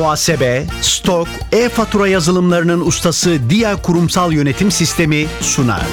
[0.00, 5.86] muhasebe, stok, e-fatura yazılımlarının ustası Dia Kurumsal Yönetim Sistemi sunar.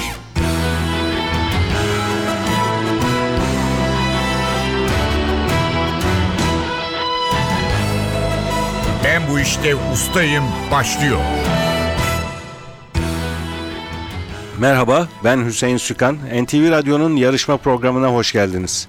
[9.04, 11.20] Ben bu işte ustayım başlıyor.
[14.60, 16.16] Merhaba, ben Hüseyin Sükan.
[16.16, 18.88] NTV Radyo'nun yarışma programına hoş geldiniz.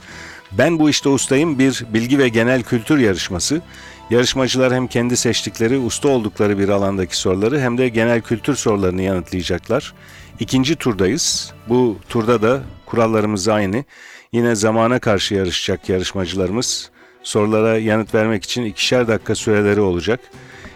[0.53, 3.63] Ben bu işte ustayım bir bilgi ve genel kültür yarışması.
[4.11, 9.95] Yarışmacılar hem kendi seçtikleri, usta oldukları bir alandaki soruları hem de genel kültür sorularını yanıtlayacaklar.
[10.41, 11.53] İkinci turdayız.
[11.69, 13.85] Bu turda da kurallarımız aynı.
[14.33, 16.91] Yine zamana karşı yarışacak yarışmacılarımız.
[17.23, 20.21] Sorulara yanıt vermek için ikişer dakika süreleri olacak.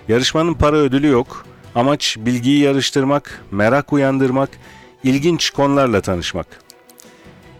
[0.09, 1.47] Yarışmanın para ödülü yok.
[1.75, 4.51] Amaç bilgiyi yarıştırmak, merak uyandırmak,
[5.05, 6.47] ilginç konularla tanışmak.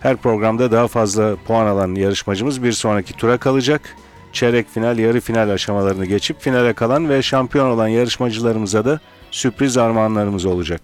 [0.01, 3.97] Her programda daha fazla puan alan yarışmacımız bir sonraki tura kalacak.
[4.33, 9.01] Çeyrek final, yarı final aşamalarını geçip finale kalan ve şampiyon olan yarışmacılarımıza da
[9.31, 10.81] sürpriz armağanlarımız olacak.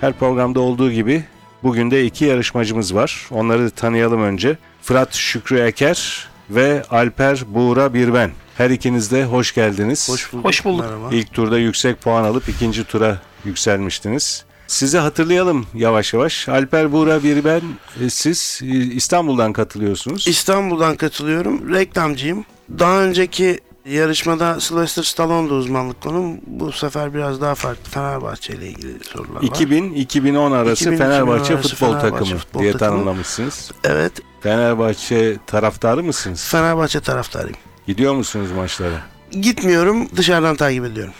[0.00, 1.24] Her programda olduğu gibi
[1.62, 3.26] bugün de iki yarışmacımız var.
[3.30, 4.58] Onları tanıyalım önce.
[4.82, 8.30] Fırat Şükrü Eker ve Alper Buğra Birben.
[8.56, 10.08] Her ikiniz de hoş geldiniz.
[10.08, 10.44] Hoş bulduk.
[10.44, 10.84] Hoş bulduk.
[10.84, 11.08] Merhaba.
[11.12, 14.44] İlk turda yüksek puan alıp ikinci tura yükselmiştiniz.
[14.70, 16.48] Sizi hatırlayalım yavaş yavaş.
[16.48, 17.60] Alper Buğra Birben,
[18.04, 20.28] e, siz e, İstanbul'dan katılıyorsunuz.
[20.28, 21.74] İstanbul'dan katılıyorum.
[21.74, 22.44] Reklamcıyım.
[22.78, 26.40] Daha önceki yarışmada Sylvester Stallone'da uzmanlık konum.
[26.46, 27.90] Bu sefer biraz daha farklı.
[27.90, 29.42] Fenerbahçe ile ilgili sorular var.
[29.42, 32.90] 2000-2010 arası 2000-2010 Fenerbahçe arası futbol Fenerbahçe takımı futbol diye takımı.
[32.90, 33.70] tanımlamışsınız.
[33.84, 34.12] Evet.
[34.40, 36.48] Fenerbahçe taraftarı mısınız?
[36.50, 37.56] Fenerbahçe taraftarıyım.
[37.86, 39.00] Gidiyor musunuz maçlara?
[39.30, 40.08] Gitmiyorum.
[40.16, 41.14] Dışarıdan takip ediyorum.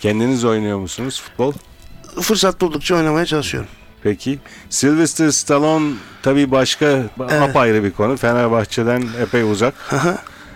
[0.00, 1.52] Kendiniz oynuyor musunuz futbol?
[2.20, 3.70] Fırsat buldukça oynamaya çalışıyorum.
[4.02, 4.38] Peki.
[4.70, 7.02] Sylvester Stallone tabii başka
[7.40, 8.16] apayrı bir konu.
[8.16, 9.74] Fenerbahçe'den epey uzak.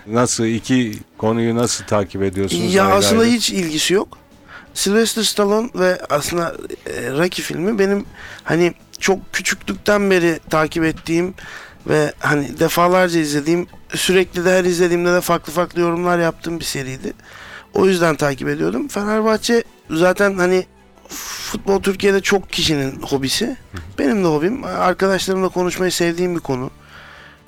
[0.07, 2.73] Nasıl iki konuyu nasıl takip ediyorsunuz?
[2.73, 3.31] ya ayrı aslında ayrı?
[3.31, 4.17] hiç ilgisi yok.
[4.73, 8.05] Sylvester Stallone ve aslında e, Rocky filmi benim
[8.43, 11.33] hani çok küçüklükten beri takip ettiğim
[11.87, 17.13] ve hani defalarca izlediğim sürekli de her izlediğimde de farklı farklı yorumlar yaptığım bir seriydi.
[17.73, 18.87] O yüzden takip ediyordum.
[18.87, 20.65] Fenerbahçe zaten hani
[21.15, 23.57] futbol Türkiye'de çok kişinin hobisi.
[23.99, 24.63] Benim de hobim.
[24.63, 26.69] Arkadaşlarımla konuşmayı sevdiğim bir konu.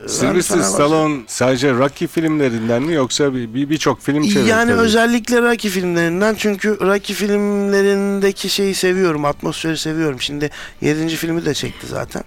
[0.05, 4.49] Ee, Sylvester hani Stallone sadece Rocky filmlerinden mi yoksa bir bir- birçok film çevirdi?
[4.49, 4.81] Yani tabii.
[4.81, 10.21] özellikle Rocky filmlerinden çünkü Rocky filmlerindeki şeyi seviyorum, atmosferi seviyorum.
[10.21, 10.49] Şimdi
[10.81, 11.07] 7.
[11.15, 12.23] filmi de çekti zaten.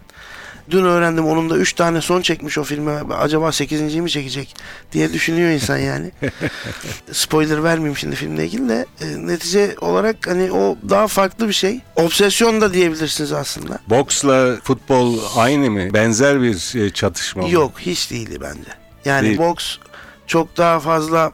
[0.70, 2.92] Dün öğrendim onun da 3 tane son çekmiş o filme.
[2.92, 3.94] Acaba 8.
[3.94, 4.56] mi çekecek
[4.92, 6.10] diye düşünüyor insan yani.
[7.12, 8.86] Spoiler vermeyeyim şimdi filmle ilgili de.
[9.00, 11.80] E, netice olarak hani o daha farklı bir şey.
[11.96, 13.78] Obsesyon da diyebilirsiniz aslında.
[13.90, 15.94] Boksla futbol aynı mı?
[15.94, 17.50] Benzer bir e, çatışma mı?
[17.50, 18.70] Yok hiç değildi bence.
[19.04, 19.38] Yani Değil.
[19.38, 19.76] boks
[20.26, 21.32] çok daha fazla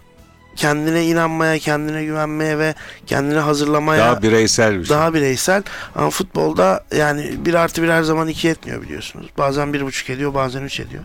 [0.57, 2.75] kendine inanmaya, kendine güvenmeye ve
[3.07, 4.97] kendini hazırlamaya Daha bireysel bir şey.
[4.97, 5.63] daha bireysel.
[5.95, 9.27] Ama futbolda yani bir artı bir her zaman iki etmiyor biliyorsunuz.
[9.39, 11.03] Bazen bir buçuk ediyor, bazen üç ediyor.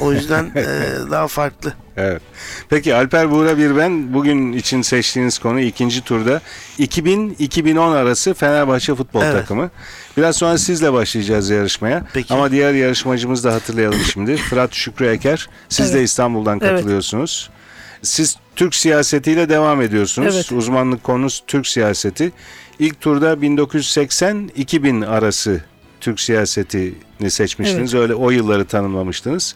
[0.00, 0.64] O yüzden eee,
[1.10, 1.72] daha farklı.
[1.96, 2.22] Evet.
[2.68, 6.40] Peki Alper Buğra Birben bugün için seçtiğiniz konu ikinci turda
[6.78, 9.32] 2000-2010 arası Fenerbahçe futbol Evet.
[9.34, 9.70] takımı.
[10.16, 12.04] Biraz sonra sizle başlayacağız yarışmaya.
[12.12, 12.34] Peki.
[12.34, 14.36] Ama diğer yarışmacımızı da hatırlayalım şimdi.
[14.50, 15.48] Fırat Şükrü Eker.
[15.68, 16.08] Siz de Evet.
[16.08, 16.84] İstanbul'dan Evet.
[18.02, 20.34] Siz Türk siyasetiyle devam ediyorsunuz.
[20.34, 20.52] Evet.
[20.52, 22.32] Uzmanlık konunuz Türk siyaseti.
[22.78, 25.60] İlk turda 1980-2000 arası
[26.00, 27.94] Türk siyasetini seçmiştiniz.
[27.94, 29.54] Öyle o yılları tanımlamıştınız.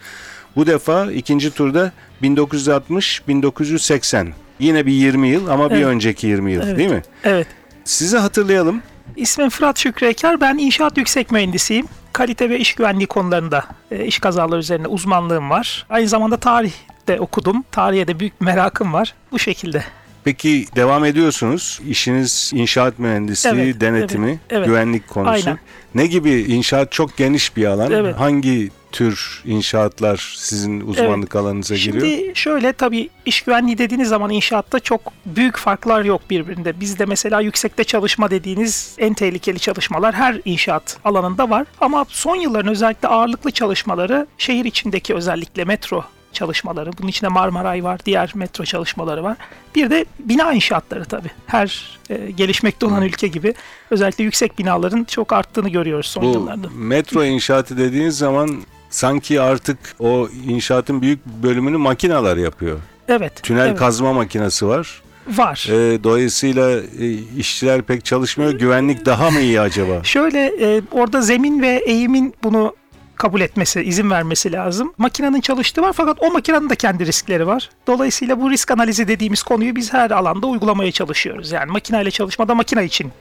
[0.56, 1.92] Bu defa ikinci turda
[2.22, 4.26] 1960-1980.
[4.58, 5.86] Yine bir 20 yıl ama bir Evet.
[5.86, 6.78] önceki 20 yıl Evet.
[6.78, 7.02] değil mi?
[7.24, 7.46] Evet.
[7.84, 8.82] Sizi hatırlayalım.
[9.16, 10.40] İsmim Fırat Şükrü Eker.
[10.40, 11.86] Ben inşaat yüksek mühendisiyim.
[12.12, 15.86] Kalite ve iş güvenliği konularında e, iş kazaları üzerine uzmanlığım var.
[15.90, 16.72] Aynı zamanda tarih
[17.08, 17.64] de okudum.
[17.72, 19.14] Tarihe de büyük merakım var.
[19.32, 19.84] Bu şekilde.
[20.24, 21.80] Peki devam ediyorsunuz.
[21.88, 24.66] İşiniz inşaat mühendisliği, Evet, denetimi, evet, evet.
[24.66, 25.30] güvenlik konusu.
[25.30, 25.58] Aynen.
[25.94, 27.90] Ne gibi inşaat çok geniş bir alan.
[27.92, 28.16] Evet.
[28.18, 32.06] Hangi tür inşaatlar sizin uzmanlık alanınıza giriyor?
[32.06, 36.80] Şimdi şöyle tabii iş güvenliği dediğiniz zaman inşaatta çok büyük farklar yok birbirinde.
[36.80, 41.66] Bizde mesela yüksekte çalışma dediğiniz en tehlikeli çalışmalar her inşaat alanında var.
[41.80, 46.90] Ama son yılların özellikle ağırlıklı çalışmaları şehir içindeki özellikle metro çalışmaları.
[46.98, 49.36] Bunun içinde Marmaray var, diğer metro çalışmaları var.
[49.74, 51.30] Bir de bina inşaatları tabii.
[51.46, 53.54] Her e, gelişmekte olan ülke gibi
[53.90, 56.68] özellikle yüksek binaların çok arttığını görüyoruz son Bu yıllarda.
[56.74, 62.78] metro inşaatı dediğiniz zaman sanki artık o inşaatın büyük bölümünü makineler yapıyor.
[63.08, 63.42] Evet.
[63.42, 65.02] Tünel evet, kazma makinesi var.
[65.26, 65.66] var.
[65.70, 66.70] Ee, dolayısıyla
[67.00, 68.52] e, işçiler pek çalışmıyor.
[68.52, 70.00] Güvenlik daha mı iyi acaba?
[70.04, 72.74] Şöyle e, orada zemin ve eğimin bunu
[73.16, 74.92] kabul etmesi, izin vermesi lazım.
[74.98, 77.70] Makinenin çalıştığı var fakat o makinenin de kendi riskleri var.
[77.86, 81.52] Dolayısıyla bu risk analizi dediğimiz konuyu biz her alanda uygulamaya çalışıyoruz.
[81.52, 83.12] Yani makineyle çalışmada makine için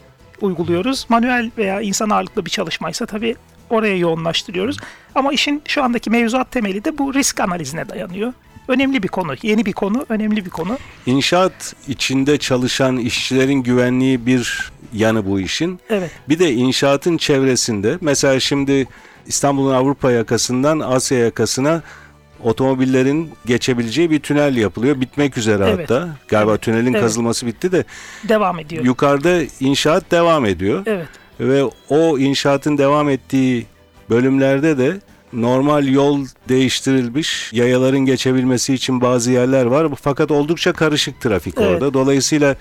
[0.42, 1.06] uyguluyoruz.
[1.10, 3.36] Manuel veya insan ağırlıklı bir çalışmaysa tabii
[3.70, 4.78] oraya yoğunlaştırıyoruz.
[5.16, 8.34] Ama işin şu andaki mevzuat temeli de bu risk analizine dayanıyor.
[8.68, 10.78] Önemli bir konu, yeni bir konu, önemli bir konu.
[11.06, 15.80] İnşaat içinde çalışan işçilerin güvenliği bir yanı bu işin.
[15.90, 16.12] Evet.
[16.30, 18.88] Bir de inşaatın çevresinde mesela şimdi
[19.28, 21.82] İstanbul'un Avrupa yakasından Asya yakasına
[22.44, 25.02] otomobillerin geçebileceği bir tünel yapılıyor.
[25.02, 25.90] Bitmek üzere Evet.
[25.90, 26.10] hatta.
[26.28, 26.62] Galiba Evet.
[26.62, 27.02] tünelin Evet.
[27.02, 27.84] kazılması bitti de
[28.24, 28.86] Devam ediyor.
[28.86, 30.84] yukarıda inşaat devam ediyor.
[30.86, 31.08] Evet.
[31.40, 33.66] Ve o inşaatın devam ettiği
[34.10, 35.00] bölümlerde de
[35.34, 37.54] normal yol değiştirilmiş.
[37.54, 39.88] Yayaların geçebilmesi için bazı yerler var.
[40.02, 41.68] Fakat oldukça karışık trafik Evet.
[41.68, 41.94] orada.
[41.94, 42.56] Dolayısıyla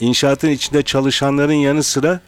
[0.00, 2.20] inşaatın içinde çalışanların yanı sıra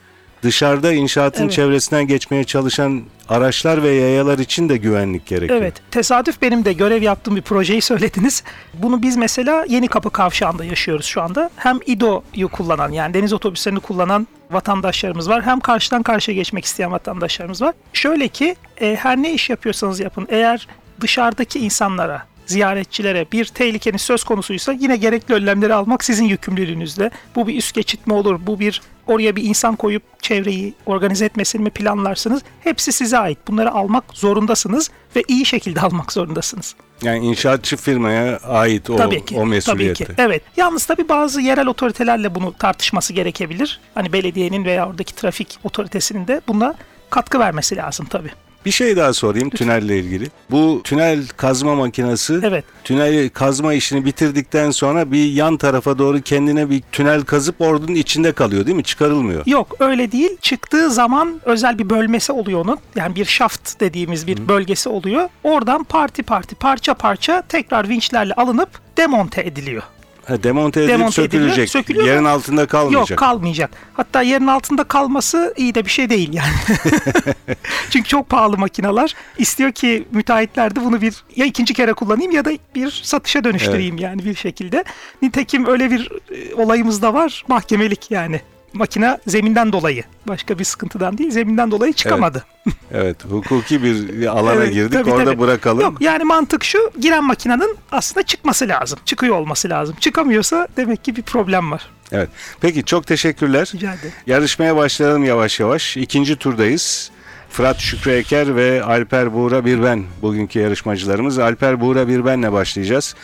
[0.47, 1.53] dışarıda inşaatın Evet.
[1.53, 5.61] çevresinden geçmeye çalışan araçlar ve yayalar için de güvenlik gerekiyor.
[5.61, 5.75] Evet.
[5.91, 8.43] Tesadüf benim de görev yaptığım bir projeyi söylediniz.
[8.75, 11.51] Bunu biz mesela Yeni Kapı Kavşağı'nda yaşıyoruz şu anda.
[11.57, 15.43] Hem İDO'yu kullanan yani deniz otobüslerini kullanan vatandaşlarımız var.
[15.43, 17.75] Hem karşıdan karşıya geçmek isteyen vatandaşlarımız var.
[17.93, 20.69] Şöyle ki e, her ne iş yapıyorsanız yapın eğer
[21.01, 27.11] dışarıdaki insanlara ziyaretçilere bir tehlikenin söz konusuysa yine gerekli önlemleri almak sizin yükümlülüğünüzde.
[27.37, 31.63] Bu bir üst geçit mi olur, bu bir oraya bir insan koyup çevreyi organize etmesini
[31.63, 32.43] mi planlarsınız?
[32.61, 33.39] Hepsi size ait.
[33.49, 36.75] Bunları almak zorundasınız ve iyi şekilde almak zorundasınız.
[37.03, 39.37] Yani inşaatçı firmaya ait o, tabii ki.
[39.37, 40.05] o mesuliyeti.
[40.05, 40.23] Tabii ki.
[40.23, 40.43] Evet.
[40.57, 43.81] Yalnız tabii bazı yerel otoritelerle bunu tartışması gerekebilir.
[43.95, 46.75] Hani belediyenin veya oradaki trafik otoritesinin de buna
[47.11, 48.31] katkı vermesi lazım tabii.
[48.67, 50.27] Bir şey daha sorayım tünelle ilgili.
[50.51, 52.65] Bu tünel kazma makinesi Evet.
[52.85, 58.33] tünel kazma işini bitirdikten sonra bir yan tarafa doğru kendine bir tünel kazıp ordunun içinde
[58.33, 58.85] kalıyor değil mi?
[58.85, 59.43] Çıkarılmıyor.
[59.47, 60.37] Yok öyle değil.
[60.41, 62.79] Çıktığı zaman özel bir bölmesi oluyor onun.
[62.97, 65.29] Yani bir şaft dediğimiz bir bölgesi oluyor.
[65.45, 69.83] Oradan parti parti parça parça tekrar vinçlerle alınıp demonte ediliyor.
[70.27, 71.71] Ha, demonte edilip Demonte ediliyor, sökülecek.
[71.71, 73.11] sökülüyor Yerin altında kalmayacak.
[73.11, 73.71] Yok kalmayacak.
[73.95, 76.55] Hatta yerin altında kalması iyi de bir şey değil yani.
[77.91, 79.15] Çünkü çok pahalı makineler.
[79.39, 83.99] İstiyor ki müteahhitler de bunu bir ya ikinci kere kullanayım ya da bir satışa dönüştüreyim
[83.99, 84.85] yani bir şekilde.
[85.23, 87.45] Nitekim öyle bir e, olayımız da var.
[87.49, 88.41] Mahkemelik yani.
[88.77, 90.05] Makine zeminden dolayı.
[90.29, 91.31] Başka bir sıkıntıdan değil.
[91.31, 92.45] Zeminden dolayı çıkamadı.
[92.93, 94.93] Evet, hukuki bir alana Evet, girdik.
[94.93, 95.41] tabii, Orada tabii.
[95.41, 95.81] bırakalım.
[95.81, 96.91] Yok yani mantık şu.
[97.01, 98.99] Giren makinenin aslında çıkması lazım.
[99.05, 99.97] Çıkıyor olması lazım.
[100.01, 101.91] Çıkamıyorsa demek ki bir problem var.
[102.13, 102.29] Evet.
[102.61, 103.71] Peki çok teşekkürler.
[103.75, 104.13] Rica ederim.
[104.27, 105.97] Yarışmaya başlayalım yavaş yavaş.
[105.97, 107.11] İkinci turdayız.
[107.51, 111.39] Fırat Şükrü Eker ve Alper Buğra Birben bugünkü yarışmacılarımız.
[111.39, 113.15] Alper Buğra Birben'le başlayacağız.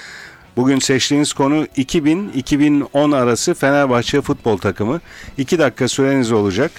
[0.56, 5.00] Bugün seçtiğiniz konu 2000-2010 arası Fenerbahçe futbol takımı.
[5.38, 6.70] 2 dakika süreniz olacak.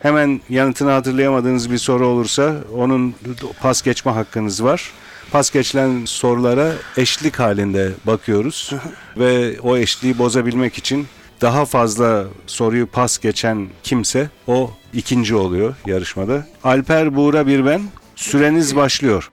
[0.00, 3.14] Hemen yanıtını hatırlayamadığınız bir soru olursa onun
[3.60, 4.92] pas geçme hakkınız var.
[5.32, 8.72] Pas geçilen sorulara eşlik halinde bakıyoruz
[9.16, 11.06] ve o eşliği bozabilmek için
[11.40, 16.46] daha fazla soruyu pas geçen kimse o ikinci oluyor yarışmada.
[16.64, 17.82] Alper Buğra Birben
[18.16, 19.30] süreniz başlıyor.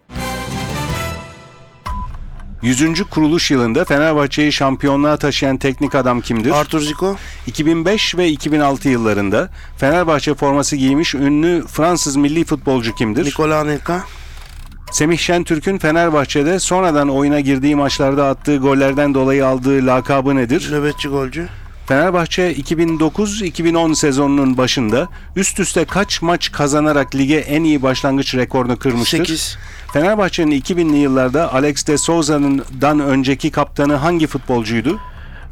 [2.62, 3.04] 100.
[3.04, 6.52] kuruluş yılında Fenerbahçe'yi şampiyonluğa taşıyan teknik adam kimdir?
[6.52, 7.16] Arthur Zico.
[7.48, 13.26] 2005 ve 2006 yıllarında Fenerbahçe forması giymiş ünlü Fransız milli futbolcu kimdir?
[13.26, 14.04] Nikola Anelka.
[14.92, 20.70] Semih Şentürk'ün Fenerbahçe'de sonradan oyuna girdiği maçlarda attığı gollerden dolayı aldığı lakabı nedir?
[20.72, 21.48] Nöbetçi golcü.
[21.90, 29.18] Fenerbahçe 2009-2010 sezonunun başında üst üste kaç maç kazanarak lige en iyi başlangıç rekorunu kırmıştır?
[29.18, 29.58] 8.
[29.94, 35.00] Fenerbahçe'nin 2000'li yıllarda Alex de Souza'dan önceki kaptanı hangi futbolcuydu?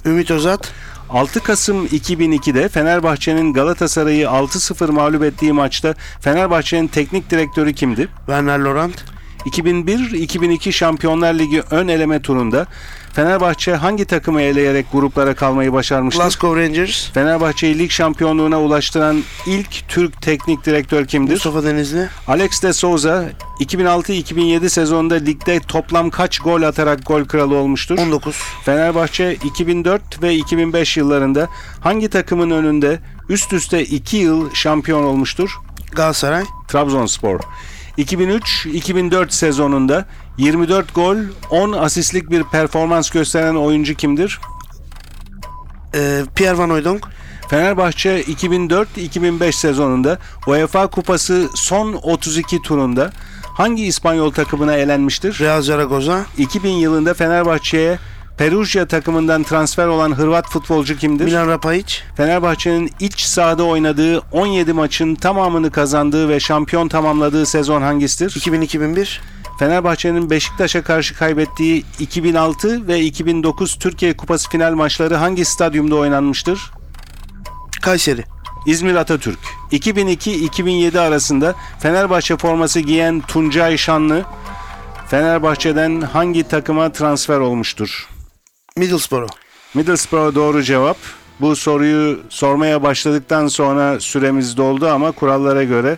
[0.05, 0.71] Ümit Özat.
[1.09, 8.07] 6 Kasım 2002'de Fenerbahçe'nin Galatasaray'ı 6-0 mağlup ettiği maçta Fenerbahçe'nin teknik direktörü kimdi?
[8.17, 9.03] Werner Laurent.
[9.45, 12.67] 2001-2002 Şampiyonlar Ligi ön eleme turunda
[13.17, 16.23] Fenerbahçe hangi takımı eleyerek gruplara kalmayı başarmıştır?
[16.23, 17.11] Glasgow Rangers.
[17.11, 21.33] Fenerbahçe'yi lig şampiyonluğuna ulaştıran ilk Türk teknik direktör kimdir?
[21.33, 22.09] Mustafa Denizli.
[22.27, 27.97] Alex de Souza 2006-2007 sezonunda ligde toplam kaç gol atarak gol kralı olmuştur?
[27.97, 28.35] 19.
[28.65, 31.47] Fenerbahçe 2004 ve 2005 yıllarında
[31.79, 35.57] hangi takımın önünde üst üste 2 yıl şampiyon olmuştur?
[35.91, 36.43] Galatasaray.
[36.67, 37.39] Trabzonspor.
[37.97, 40.05] 2003-2004 sezonunda
[40.37, 41.17] 24 gol,
[41.49, 44.39] 10 asistlik bir performans gösteren oyuncu kimdir?
[45.95, 47.07] Ee, Pierre Van Hooijdonk.
[47.49, 53.11] Fenerbahçe 2004-2005 sezonunda UEFA Kupası son 32 turunda
[53.43, 55.39] hangi İspanyol takımına elenmiştir?
[55.39, 56.25] Real Zaragoza.
[56.37, 57.99] 2000 yılında Fenerbahçe'ye
[58.37, 61.25] Perugia takımından transfer olan Hırvat futbolcu kimdir?
[61.25, 61.95] Milan Rapayic.
[62.17, 68.31] Fenerbahçe'nin iç sahada oynadığı 17 maçın tamamını kazandığı ve şampiyon tamamladığı sezon hangisidir?
[68.31, 69.19] 2000-2001.
[69.59, 76.71] Fenerbahçe'nin Beşiktaş'a karşı kaybettiği 2006 ve 2009 Türkiye Kupası final maçları hangi stadyumda oynanmıştır?
[77.81, 78.23] Kayseri.
[78.65, 79.39] İzmir Atatürk.
[79.71, 84.25] 2002-2007 arasında Fenerbahçe forması giyen Tuncay Şanlı
[85.07, 88.07] Fenerbahçe'den hangi takıma transfer olmuştur?
[88.77, 89.29] Middlesbrough.
[89.73, 90.97] Middlesbrough doğru cevap.
[91.41, 95.97] Bu soruyu sormaya başladıktan sonra süremiz doldu ama kurallara göre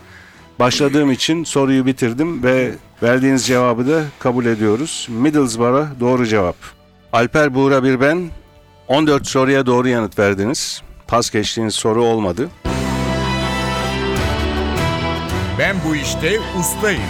[0.59, 2.71] başladığım için soruyu bitirdim ve
[3.03, 5.07] verdiğiniz cevabı da kabul ediyoruz.
[5.09, 6.55] Middlesbrough doğru cevap.
[7.13, 8.29] Alper Buğra bir ben
[8.87, 10.81] 14 soruya doğru yanıt verdiniz.
[11.07, 12.49] Pas geçtiğiniz soru olmadı.
[15.59, 17.01] Ben bu işte ustayım.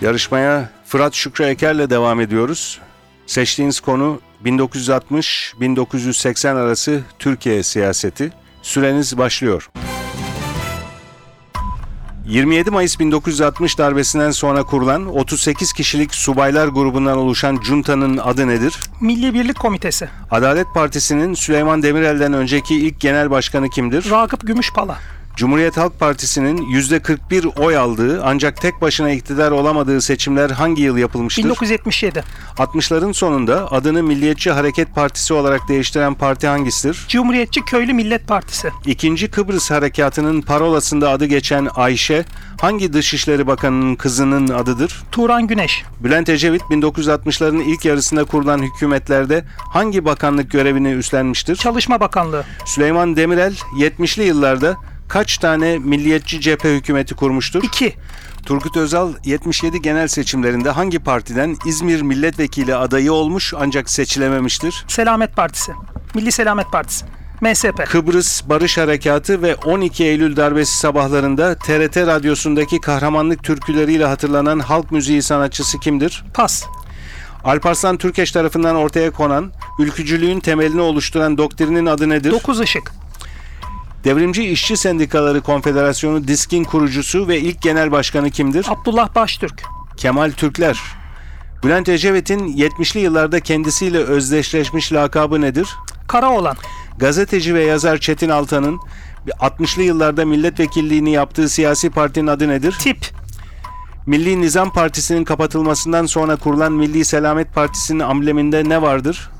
[0.00, 2.80] Yarışmaya Fırat Şükrü Eker'le devam ediyoruz.
[3.26, 8.32] Seçtiğiniz konu 1960-1980 arası Türkiye siyaseti.
[8.62, 9.70] Süreniz başlıyor.
[12.26, 18.76] 27 Mayıs 1960 darbesinden sonra kurulan 38 kişilik subaylar grubundan oluşan junta'nın adı nedir?
[19.00, 20.08] Milli Birlik Komitesi.
[20.30, 24.10] Adalet Partisi'nin Süleyman Demirel'den önceki ilk genel başkanı kimdir?
[24.10, 24.98] Ragıp Gümüşpala.
[25.36, 31.44] Cumhuriyet Halk Partisi'nin %41 oy aldığı ancak tek başına iktidar olamadığı seçimler hangi yıl yapılmıştır?
[31.44, 32.24] 1977.
[32.56, 37.04] 60'ların sonunda adını Milliyetçi Hareket Partisi olarak değiştiren parti hangisidir?
[37.08, 38.70] Cumhuriyetçi Köylü Millet Partisi.
[38.86, 42.24] İkinci Kıbrıs Harekatı'nın parolasında adı geçen Ayşe,
[42.60, 45.02] hangi Dışişleri Bakanı'nın kızının adıdır?
[45.12, 45.84] Turan Güneş.
[46.00, 51.56] Bülent Ecevit 1960'ların ilk yarısında kurulan hükümetlerde hangi bakanlık görevini üstlenmiştir?
[51.56, 52.44] Çalışma Bakanlığı.
[52.64, 54.76] Süleyman Demirel 70'li yıllarda
[55.08, 57.62] kaç tane milliyetçi cephe hükümeti kurmuştur?
[57.62, 57.94] 2.
[58.46, 64.84] Turgut Özal 77 genel seçimlerinde hangi partiden İzmir milletvekili adayı olmuş ancak seçilememiştir?
[64.88, 65.72] Selamet Partisi.
[66.14, 67.04] Milli Selamet Partisi.
[67.40, 67.86] MSP.
[67.86, 75.22] Kıbrıs Barış Harekatı ve 12 Eylül darbesi sabahlarında TRT radyosundaki kahramanlık türküleriyle hatırlanan halk müziği
[75.22, 76.24] sanatçısı kimdir?
[76.34, 76.64] Pas.
[77.44, 82.30] Alparslan Türkeş tarafından ortaya konan, ülkücülüğün temelini oluşturan doktrinin adı nedir?
[82.30, 82.92] 9 Işık.
[84.06, 88.66] Devrimci İşçi Sendikaları Konfederasyonu DİSK'in kurucusu ve ilk genel başkanı kimdir?
[88.68, 89.62] Abdullah Baştürk.
[89.96, 90.80] Kemal Türkler.
[91.64, 95.68] Bülent Ecevit'in 70'li yıllarda kendisiyle özdeşleşmiş lakabı nedir?
[96.08, 96.56] Karaoğlan.
[96.98, 98.80] Gazeteci ve yazar Çetin Altan'ın
[99.28, 102.76] 60'lı yıllarda milletvekilliğini yaptığı siyasi partinin adı nedir?
[102.80, 103.10] Tip.
[104.06, 109.30] Milli Nizam Partisi'nin kapatılmasından sonra kurulan Milli Selamet Partisi'nin ambleminde ne vardır?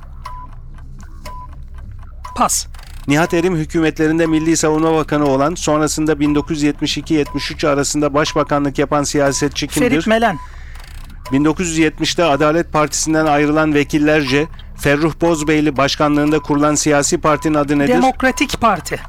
[2.36, 2.66] Pas.
[3.08, 9.90] Nihat Erim hükümetlerinde Milli Savunma Bakanı olan, sonrasında 1972-73 arasında başbakanlık yapan siyasetçi kimdir?
[9.90, 10.36] Ferit Melen.
[11.24, 14.46] 1970'te Adalet Partisi'nden ayrılan vekillerce
[14.76, 17.92] Ferruh Bozbeyli başkanlığında kurulan siyasi partinin adı nedir?
[17.92, 19.00] Demokratik Parti.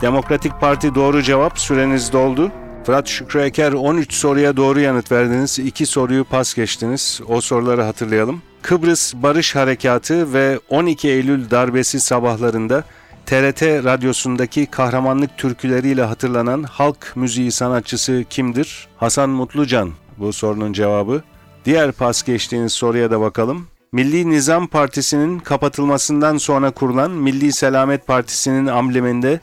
[0.00, 1.58] Demokratik Parti doğru cevap.
[1.58, 2.52] Süreniz doldu.
[2.86, 5.58] Fırat Şükrü Eker 13 soruya doğru yanıt verdiniz.
[5.58, 7.20] 2 soruyu pas geçtiniz.
[7.28, 8.42] O soruları hatırlayalım.
[8.62, 12.84] Kıbrıs Barış Harekatı ve 12 Eylül darbesi sabahlarında
[13.26, 18.88] TRT radyosundaki kahramanlık türküleriyle hatırlanan halk müziği sanatçısı kimdir?
[18.96, 21.22] Hasan Mutlucan bu sorunun cevabı.
[21.64, 23.66] Diğer pas geçtiğiniz soruya da bakalım.
[23.92, 29.40] Milli Nizam Partisi'nin kapatılmasından sonra kurulan Milli Selamet Partisi'nin ambleminde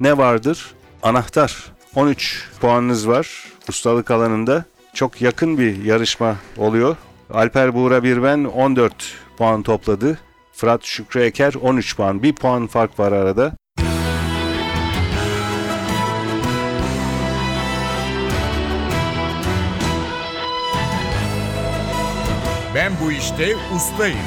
[0.00, 0.74] ne vardır?
[1.02, 1.72] Anahtar.
[1.94, 4.64] 13 puanınız var ustalık alanında.
[4.94, 6.96] Çok yakın bir yarışma oluyor.
[7.34, 8.92] Alper Buğra bir ben 14
[9.38, 10.18] puan topladı.
[10.52, 12.22] Fırat Şükrü Eker 13 puan.
[12.22, 13.52] Bir puan fark var arada.
[22.74, 24.18] Ben bu işte ustayım.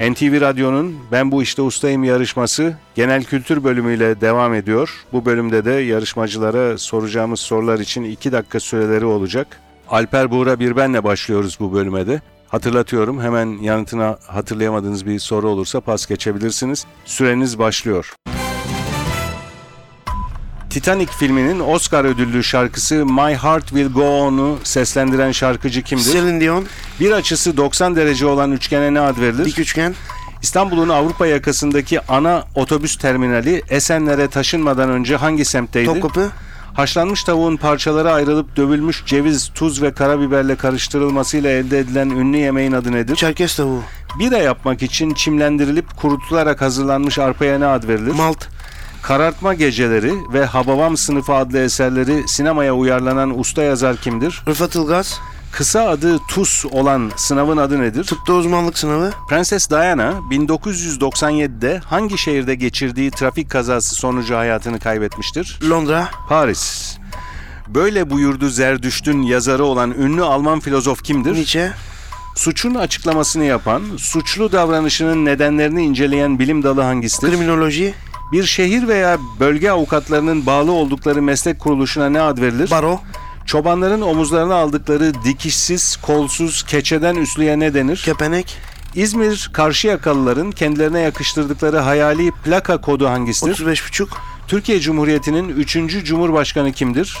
[0.00, 5.06] NTV Radyo'nun Ben Bu İşte Ustayım yarışması genel kültür bölümüyle devam ediyor.
[5.12, 9.60] Bu bölümde de yarışmacılara soracağımız sorular için 2 dakika süreleri olacak.
[9.88, 12.20] Alper Buğra Birben'le başlıyoruz bu bölüme de.
[12.50, 16.84] Hatırlatıyorum hemen yanıtını hatırlayamadığınız bir soru olursa pas geçebilirsiniz.
[17.04, 18.14] Süreniz başlıyor.
[20.70, 26.04] Titanic filminin Oscar ödüllü şarkısı My Heart Will Go On'u seslendiren şarkıcı kimdir?
[26.12, 26.66] Celine Dion.
[27.00, 29.44] Bir açısı 90 derece olan üçgene ne ad verilir?
[29.44, 29.94] Dik üçgen.
[30.42, 35.86] İstanbul'un Avrupa yakasındaki ana otobüs terminali Esenler'e taşınmadan önce hangi semtteydi?
[35.86, 36.30] Topkapı.
[36.74, 42.92] Haşlanmış tavuğun parçalara ayrılıp dövülmüş ceviz, tuz ve karabiberle karıştırılmasıyla elde edilen ünlü yemeğin adı
[42.92, 43.16] nedir?
[43.16, 43.82] Çerkez tavuğu.
[44.18, 48.12] Bira yapmak için çimlendirilip kurutularak hazırlanmış arpaya ne ad verilir?
[48.12, 48.44] Malt.
[49.02, 54.42] Karartma Geceleri ve Hababam Sınıfı adlı eserleri sinemaya uyarlanan usta yazar kimdir?
[54.48, 55.20] Rıfat Ilgaz.
[55.52, 58.04] Kısa adı TUS olan sınavın adı nedir?
[58.04, 59.10] Tıpta uzmanlık sınavı.
[59.28, 65.58] Prenses Diana 1997'de hangi şehirde geçirdiği trafik kazası sonucu hayatını kaybetmiştir?
[65.70, 66.08] Londra.
[66.28, 66.96] Paris.
[67.68, 71.34] Böyle buyurdu Zerdüşt'ün yazarı olan ünlü Alman filozof kimdir?
[71.34, 71.72] Nietzsche.
[72.36, 77.30] Suçun açıklamasını yapan, suçlu davranışının nedenlerini inceleyen bilim dalı hangisidir?
[77.30, 77.94] Kriminoloji.
[78.32, 82.70] Bir şehir veya bölge avukatlarının bağlı oldukları meslek kuruluşuna ne ad verilir?
[82.70, 83.00] Baro.
[83.50, 88.02] Çobanların omuzlarına aldıkları dikişsiz, kolsuz, keçeden üslüye ne denir?
[88.04, 88.56] Kepenek.
[88.94, 93.54] İzmir Karşıyakalıların kendilerine yakıştırdıkları hayali plaka kodu hangisidir?
[93.54, 94.08] 35,5.
[94.48, 95.72] Türkiye Cumhuriyeti'nin 3.
[96.04, 97.18] Cumhurbaşkanı kimdir?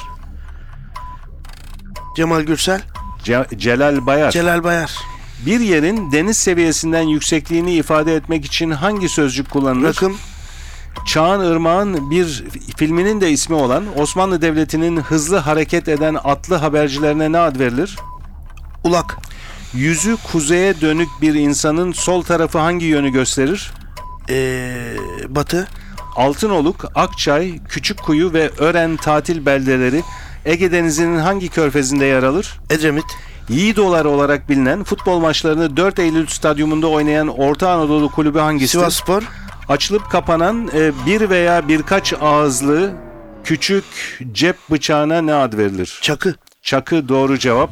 [2.16, 2.82] Cemal Gürsel.
[3.24, 4.30] Ce- Celal Bayar.
[4.30, 4.98] Celal Bayar.
[5.46, 9.88] bir yerin deniz seviyesinden yüksekliğini ifade etmek için hangi sözcük kullanılır?
[9.88, 10.16] Rakım.
[11.10, 12.44] Çağan Irmak'ın bir
[12.76, 17.96] filminin de ismi olan Osmanlı Devleti'nin hızlı hareket eden atlı habercilerine ne ad verilir?
[18.84, 19.18] Ulak.
[19.74, 23.72] Yüzü kuzeye dönük bir insanın sol tarafı hangi yönü gösterir?
[24.28, 24.96] Ee,
[25.28, 25.68] batı.
[26.16, 30.02] Altınoluk, Akçay, Küçükkuyu ve Ören tatil beldeleri
[30.44, 32.60] Ege Denizi'nin hangi körfezinde yer alır?
[32.70, 33.06] Edremit.
[33.48, 38.80] Yiğidolar olarak bilinen futbol maçlarını 4 Eylül stadyumunda oynayan Orta Anadolu kulübü hangisidir?
[38.80, 39.22] Sivas Spor.
[39.70, 42.92] Açılıp kapanan e, bir veya birkaç ağızlı
[43.44, 43.84] küçük
[44.32, 45.98] cep bıçağına ne ad verilir?
[46.02, 46.34] Çakı.
[46.62, 47.70] Çakı doğru cevap.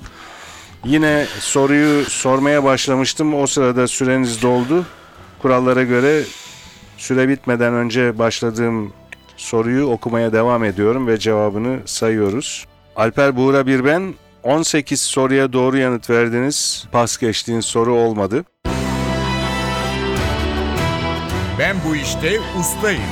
[0.84, 3.34] Yine soruyu sormaya başlamıştım.
[3.34, 4.86] O sırada süreniz doldu.
[5.42, 6.22] Kurallara göre
[6.96, 8.92] süre bitmeden önce başladığım
[9.36, 12.66] soruyu okumaya devam ediyorum ve cevabını sayıyoruz.
[12.96, 16.86] Alper Buğra bir ben 18 soruya doğru yanıt verdiniz.
[16.92, 18.44] Pas geçtiğin soru olmadı.
[21.58, 23.02] Ben bu işte ustayım.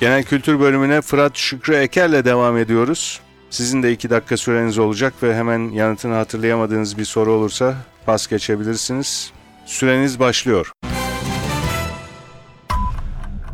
[0.00, 3.20] Genel kültür bölümüne Fırat Şükrü Eker'le devam ediyoruz.
[3.50, 7.74] Sizin de iki dakika süreniz olacak ve hemen yanıtını hatırlayamadığınız bir soru olursa
[8.06, 9.32] pas geçebilirsiniz.
[9.66, 10.72] Süreniz başlıyor.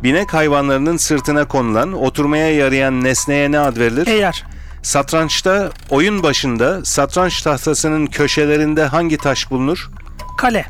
[0.03, 4.07] Binek hayvanlarının sırtına konulan, oturmaya yarayan nesneye ne ad verilir?
[4.07, 4.45] Eğer.
[4.83, 9.89] Satrançta oyun başında satranç tahtasının köşelerinde hangi taş bulunur?
[10.37, 10.65] Kale.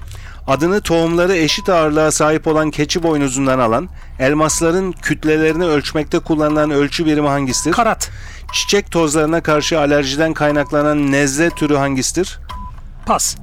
[0.50, 7.28] Adını tohumları eşit ağırlığa sahip olan keçi boynuzundan alan, elmasların kütlelerini ölçmekte kullanılan ölçü birimi
[7.28, 7.72] hangisidir?
[7.72, 8.10] Karat.
[8.54, 12.40] Çiçek tozlarına karşı alerjiden kaynaklanan nezle türü hangisidir?
[13.06, 13.36] Pas.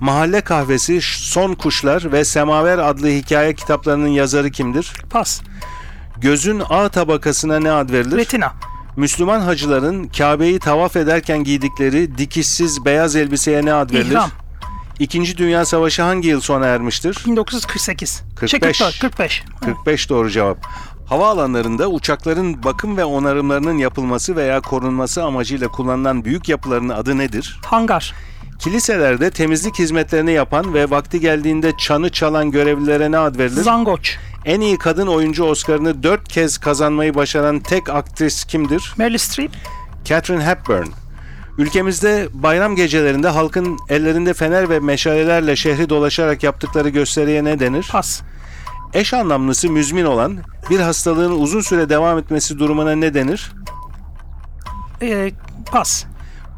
[0.00, 4.92] Mahalle Kahvesi, Son Kuşlar ve Semaver adlı hikaye kitaplarının yazarı kimdir?
[5.10, 5.40] Pas.
[6.16, 8.16] Gözün A tabakasına ne ad verilir?
[8.16, 8.52] Retina.
[8.96, 14.10] Müslüman hacıların Kabe'yi tavaf ederken giydikleri dikişsiz beyaz elbiseye ne ad verilir?
[14.10, 14.30] İhram.
[15.00, 17.18] İkinci Dünya Savaşı hangi yıl sona ermiştir?
[17.26, 18.22] 1948.
[18.36, 18.50] 45.
[18.50, 19.42] Şey, 44, 45.
[19.60, 20.58] 45 doğru cevap.
[21.06, 27.60] Havaalanlarında uçakların bakım ve onarımlarının yapılması veya korunması amacıyla kullanılan büyük yapıların adı nedir?
[27.66, 28.14] Hangar.
[28.58, 33.62] Kiliselerde temizlik hizmetlerini yapan ve vakti geldiğinde çanı çalan görevlilere ne ad verilir?
[33.62, 34.16] Zangoç.
[34.44, 38.94] En iyi kadın oyuncu Oscar'ını 4 kez kazanmayı başaran tek aktris kimdir?
[38.96, 39.50] Meryl Streep.
[40.04, 40.86] Catherine Hepburn.
[41.60, 47.88] Ülkemizde bayram gecelerinde halkın ellerinde fener ve meşalelerle şehri dolaşarak yaptıkları gösteriye ne denir?
[47.92, 48.22] Pas.
[48.94, 50.38] Eş anlamlısı müzmin olan
[50.70, 53.52] bir hastalığın uzun süre devam etmesi durumuna ne denir?
[55.02, 55.32] Ee,
[55.72, 56.04] pas.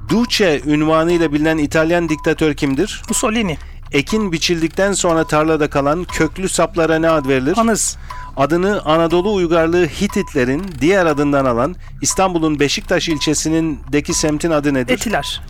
[0.08, 3.02] Duce ünvanıyla bilinen İtalyan diktatör kimdir?
[3.08, 3.58] Mussolini.
[3.92, 7.54] Ekin biçildikten sonra tarlada kalan köklü saplara ne ad verilir?
[7.56, 7.98] Anız.
[8.36, 14.92] Adını Anadolu uygarlığı Hititlerin diğer adından alan İstanbul'un Beşiktaş ilçesinin deki semtin adı nedir?
[14.94, 15.42] Etiler.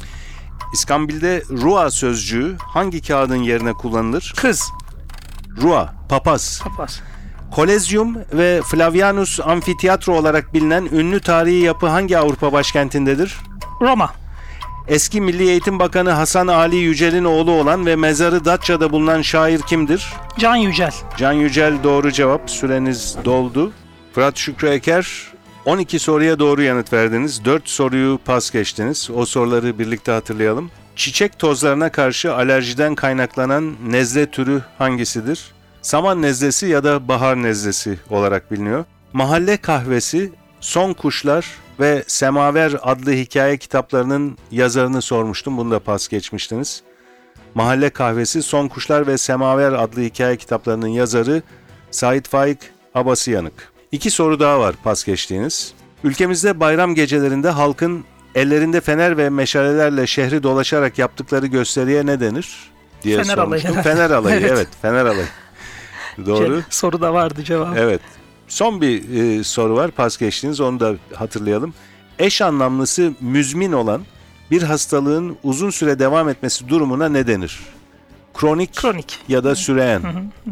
[0.74, 4.34] İskambil'de Rua sözcüğü hangi kağıdın yerine kullanılır?
[4.36, 4.70] Kız.
[5.62, 6.62] Rua, papaz.
[6.76, 7.00] Pas.
[7.50, 13.36] Kolezyum ve Flavianus Amfiteyatro olarak bilinen ünlü tarihi yapı hangi Avrupa başkentindedir?
[13.80, 14.21] Roma.
[14.88, 20.12] Eski Milli Eğitim Bakanı Hasan Ali Yücel'in oğlu olan ve mezarı Datça'da bulunan şair kimdir?
[20.38, 20.92] Can Yücel.
[21.16, 22.50] Can Yücel doğru cevap.
[22.50, 23.72] Süreniz doldu.
[24.14, 25.32] Fırat Şükrü Eker
[25.64, 27.44] 12 soruya doğru yanıt verdiniz.
[27.44, 29.10] 4 soruyu pas geçtiniz.
[29.14, 30.70] O soruları birlikte hatırlayalım.
[30.96, 35.52] Çiçek tozlarına karşı alerjiden kaynaklanan nezle türü hangisidir?
[35.82, 38.84] Saman nezlesi ya da bahar nezlesi olarak biliniyor.
[39.12, 41.46] Mahalle kahvesi, Son Kuşlar
[41.82, 45.56] ve Semaver adlı hikaye kitaplarının yazarını sormuştum.
[45.56, 46.82] Bunu da pas geçmiştiniz.
[47.54, 51.42] Mahalle Kahvesi, Son Kuşlar ve Semaver adlı hikaye kitaplarının yazarı
[51.90, 52.58] Sait Faik
[52.94, 53.72] Abasıyanık.
[53.92, 55.74] İki soru daha var pas geçtiğiniz.
[56.04, 62.56] Ülkemizde bayram gecelerinde halkın ellerinde fener ve meşalelerle şehri dolaşarak yaptıkları gösteriye ne denir?
[63.02, 63.84] diye Fener alayı sormuştum.
[63.92, 63.96] herhalde.
[63.96, 64.50] Fener alayı, evet.
[64.52, 64.68] Evet.
[64.82, 65.26] fener alayı.
[66.26, 66.52] Doğru.
[66.54, 67.74] Şey, soruda vardı cevabı.
[67.78, 68.00] Evet.
[68.52, 71.74] Son bir e, soru var pas geçtiğiniz onu da hatırlayalım.
[72.18, 74.02] Eş anlamlısı müzmin olan
[74.50, 77.60] bir hastalığın uzun süre devam etmesi durumuna ne denir?
[78.34, 79.18] Kronik, Kronik.
[79.28, 80.02] ya da süreyen.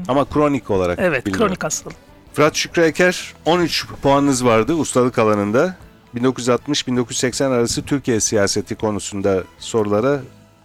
[0.09, 1.47] Ama kronik olarak Evet, biliniyor.
[1.47, 1.97] kronik hastalık.
[2.33, 5.77] Fırat Şükrü Eker 13 puanınız vardı ustalık alanında.
[6.17, 10.21] 1960-1980 arası Türkiye siyaseti konusunda sorulara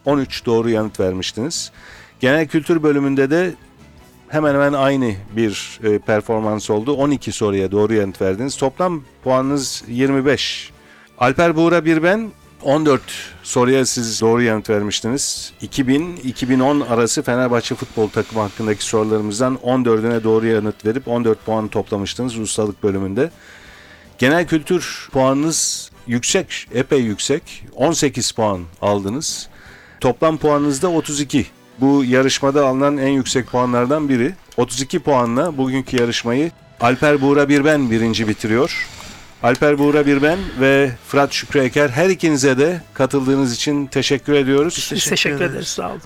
[0.06, 1.72] 13 doğru yanıt vermiştiniz.
[2.20, 3.54] Genel kültür bölümünde de
[4.36, 6.94] hemen hemen aynı bir e, performans oldu.
[6.94, 8.58] 12 soruya doğru yanıt verdiniz.
[8.58, 10.72] Toplam puanınız 25.
[11.18, 12.32] Alper Buğra Birben
[12.64, 13.02] 14
[13.44, 15.54] soruya siz doğru yanıt vermiştiniz.
[15.62, 22.84] 2000-2010 arası Fenerbahçe futbol takımı hakkındaki sorularımızdan 14'üne doğru yanıt verip 14 puan toplamıştınız ustalık
[22.84, 23.32] bölümünde.
[24.18, 27.66] Genel kültür puanınız yüksek, epey yüksek.
[27.76, 29.50] 18 puan aldınız.
[30.00, 31.46] Toplam puanınız da 32.
[31.82, 34.34] Bu yarışmada alınan en yüksek puanlardan biri.
[34.58, 38.88] 32 puanla bugünkü yarışmayı Alper Buğra Birben birinci bitiriyor.
[39.44, 44.90] Alper Buğra Birben ve Fırat Şükrü Eker her ikinize de katıldığınız için teşekkür ediyoruz.
[44.94, 45.68] Biz teşekkür ederiz.
[45.68, 46.02] Sağ olun.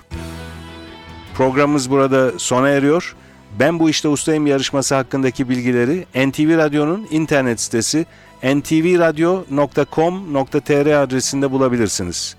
[1.34, 3.14] Programımız burada sona eriyor.
[3.58, 8.06] Ben bu işte ustayım yarışması hakkındaki bilgileri NTV Radyo'nun internet sitesi
[8.42, 12.36] ntvradio.com.tr adresinde bulabilirsiniz.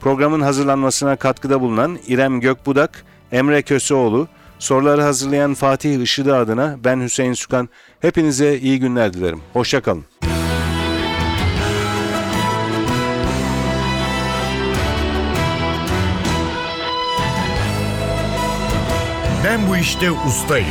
[0.00, 7.32] Programın hazırlanmasına katkıda bulunan İrem Gökbudak, Emre Köseoğlu, soruları hazırlayan Fatih Işıdı adına ben Hüseyin
[7.32, 7.68] Sükan.
[8.00, 9.40] Hepinize iyi günler dilerim.
[9.52, 10.04] Hoşçakalın.
[19.44, 20.66] Ben bu işte ustayım.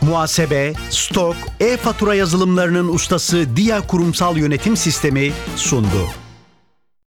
[0.00, 6.27] Muhasebe, stok, e-fatura yazılımlarının ustası Dia Kurumsal Yönetim Sistemi sundu.